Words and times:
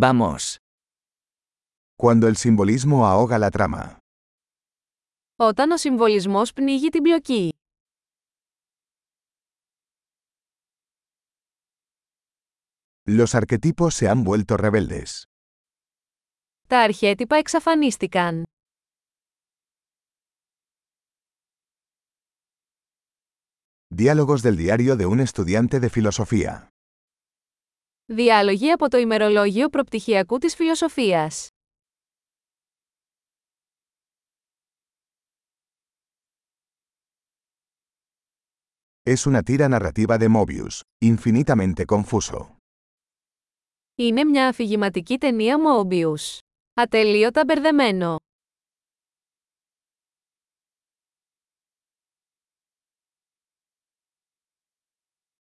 Vamos. 0.00 0.57
Cuando 1.97 2.27
el 2.29 2.37
simbolismo 2.37 3.05
ahoga 3.05 3.37
la 3.37 3.49
trama. 3.51 3.97
Όταν 5.35 5.71
ο 5.71 5.77
συμβολισμός 5.77 6.53
πνίγει 6.53 6.89
την 6.89 7.01
πλοκή. 7.01 7.53
Los 13.03 13.35
arquetipos 13.35 13.93
se 13.95 14.07
han 14.07 14.23
vuelto 14.23 14.57
rebeldes. 14.57 15.21
Τα 16.67 16.79
αρχέτυπα 16.79 17.35
εξαφανίστηκαν. 17.35 18.43
Diálogos 23.95 24.41
del 24.41 24.55
diario 24.57 24.95
de 24.95 25.05
un 25.05 25.19
estudiante 25.19 25.79
de 25.79 25.89
filosofía. 25.89 26.69
Διάλογοι 28.13 28.71
από 28.71 28.89
το 28.89 28.97
ημερολόγιο 28.97 29.69
προπτυχιακού 29.69 30.37
της 30.37 30.55
φιλοσοφίας. 30.55 31.49
Es 39.03 39.25
una 39.25 39.41
tira 39.41 39.67
narrativa 39.67 40.17
de 40.17 40.27
Mobius, 40.29 40.79
infinitamente 41.05 41.85
confuso. 41.85 42.55
Είναι 43.95 44.23
μια 44.23 44.47
αφηγηματική 44.47 45.17
ταινία 45.17 45.57
Mobius. 45.57 46.37
Ατελείωτα 46.73 47.43
μπερδεμένο. 47.45 48.15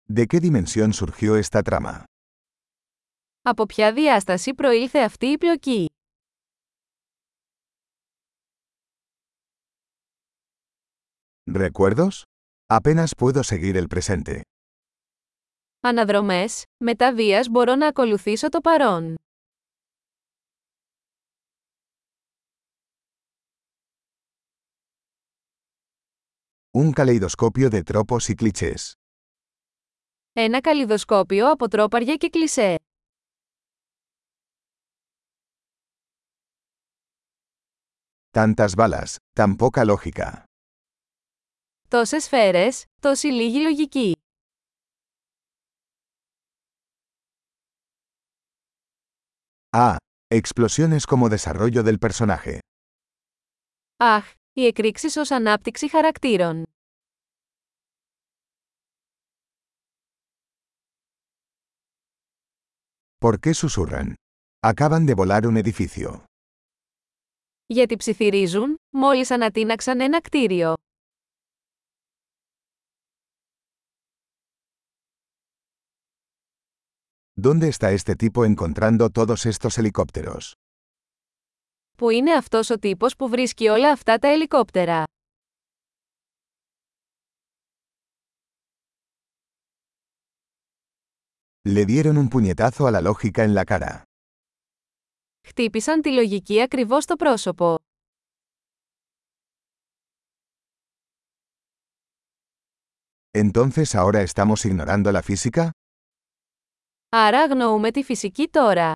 ¿De 0.07 0.27
qué 0.27 0.41
dimensión 0.41 0.93
surgió 0.93 1.37
esta 1.37 1.63
trama? 1.63 2.05
Από 3.47 3.67
ποια 3.67 3.93
διάσταση 3.93 4.55
προήλθε 4.55 4.99
αυτή 5.03 5.27
η 5.27 5.39
πλοκή; 5.39 5.87
¿Recuerdos? 11.55 12.23
Apenas 12.67 13.11
puedo 13.19 13.43
seguir 13.43 13.77
el 13.77 13.87
presente. 13.95 14.41
Αναδρομές, 15.81 16.65
μετά 16.85 17.15
βίας 17.15 17.49
μπορώ 17.49 17.75
να 17.75 17.87
ακολουθήσω 17.87 18.49
το 18.49 18.61
παρόν. 18.61 19.15
Un 26.79 26.93
caleidoscopio 26.93 27.69
de 27.71 27.83
tropos 27.83 28.29
y 28.29 28.35
clichés. 28.35 28.93
Ένα 30.33 30.61
καλλιδοσκόπιο 30.61 31.51
από 31.51 31.69
τρόπαρια 31.69 32.17
και 32.17 32.29
κλισέ. 32.29 32.77
Tantas 38.34 38.76
balas, 38.76 39.18
tan 39.36 39.56
poca 39.56 39.84
lógica. 39.86 40.44
Τόσες 41.88 42.24
σφαίρες, 42.24 42.86
τόση 43.02 43.28
λίγη 43.28 43.62
λογική. 43.62 44.14
Ah, 49.72 49.98
explosiones 50.30 51.06
como 51.06 51.30
desarrollo 51.30 51.84
del 51.84 51.98
personaje. 52.00 52.58
Αχ, 53.98 54.32
οι 54.54 54.66
εκρήξεις 54.66 55.16
ως 55.16 55.32
ανάπτυξη 55.32 55.90
χαρακτήρων. 55.90 56.64
¿Por 63.22 63.40
qué 63.40 63.54
susurran? 63.54 64.14
Acaban 64.72 65.06
de 65.06 65.14
volar 65.14 65.46
un 65.48 65.58
edificio. 65.58 66.24
Γιατί 67.67 67.97
ψιθυρίζουν, 67.97 68.77
μόλις 68.91 69.31
ανατείναξαν 69.31 70.01
ένα 70.01 70.21
κτίριο. 70.21 70.75
¿Dónde 77.41 77.69
está 77.69 77.91
este 77.93 78.15
tipo 78.17 78.45
encontrando 78.45 79.11
todos 79.11 79.47
estos 79.47 79.79
helicópteros? 79.79 80.53
Πού 81.99 82.11
είναι 82.11 82.33
αυτός 82.33 82.71
ο 82.71 82.79
τύπος 82.79 83.17
που 83.17 83.29
βρίσκει 83.29 83.69
όλα 83.69 83.91
αυτά 83.91 84.19
τα 84.19 84.29
ελικόπτερα; 84.29 85.05
Le 91.75 91.87
dieron 91.87 92.17
un 92.19 92.29
puñetazo 92.29 92.87
a 92.87 92.91
la 92.91 93.01
lógica 93.01 93.43
en 93.45 93.55
la 93.55 93.65
cara. 93.65 94.03
Χτύπησαν 95.47 96.01
τη 96.01 96.13
λογική 96.13 96.63
ακριβώς 96.63 97.03
στο 97.03 97.17
πρόσωπο. 97.17 97.77
¿Entonces 103.37 103.95
ahora 103.95 104.23
estamos 104.23 104.65
ignorando 104.65 105.13
la 105.13 105.23
física? 105.23 105.71
Άρα 107.09 107.41
αγνοούμε 107.43 107.91
τη 107.91 108.03
φυσική 108.03 108.49
τώρα. 108.49 108.93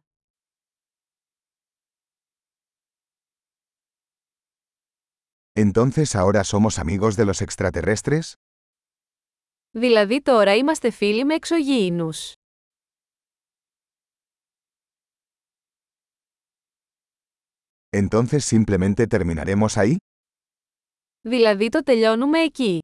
¿Entonces 5.52 6.14
ahora 6.14 6.44
somos 6.44 6.78
amigos 6.78 7.16
de 7.16 7.24
los 7.24 7.40
extraterrestres? 7.40 8.32
Δηλαδή 9.70 10.22
τώρα 10.22 10.54
είμαστε 10.56 10.90
φίλοι 10.90 11.24
με 11.24 11.34
εξωγήινους. 11.34 12.32
¿Entonces 17.91 18.45
simplemente 18.45 19.07
terminaremos 19.07 19.77
ahí? 19.77 19.97
Δηλαδή 21.21 21.69
το 21.69 21.83
τελειώνουμε 21.83 22.39
εκεί. 22.39 22.79